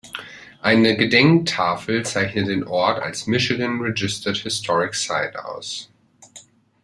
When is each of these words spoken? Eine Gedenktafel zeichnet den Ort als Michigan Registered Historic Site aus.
Eine 0.61 0.97
Gedenktafel 0.97 2.03
zeichnet 2.03 2.47
den 2.47 2.63
Ort 2.63 3.03
als 3.03 3.27
Michigan 3.27 3.79
Registered 3.81 4.35
Historic 4.37 4.95
Site 4.95 5.45
aus. 5.45 5.91